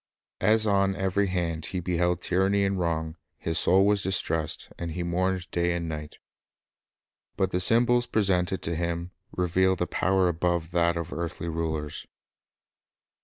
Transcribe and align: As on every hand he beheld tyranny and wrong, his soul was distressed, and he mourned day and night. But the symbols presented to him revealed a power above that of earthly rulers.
As 0.39 0.65
on 0.65 0.95
every 0.95 1.27
hand 1.27 1.67
he 1.67 1.79
beheld 1.79 2.23
tyranny 2.23 2.63
and 2.65 2.79
wrong, 2.79 3.17
his 3.37 3.59
soul 3.59 3.85
was 3.85 4.01
distressed, 4.01 4.69
and 4.79 4.93
he 4.93 5.03
mourned 5.03 5.51
day 5.51 5.73
and 5.73 5.87
night. 5.87 6.17
But 7.37 7.51
the 7.51 7.59
symbols 7.59 8.07
presented 8.07 8.63
to 8.63 8.73
him 8.75 9.11
revealed 9.31 9.79
a 9.79 9.85
power 9.85 10.27
above 10.27 10.71
that 10.71 10.97
of 10.97 11.13
earthly 11.13 11.49
rulers. 11.49 12.07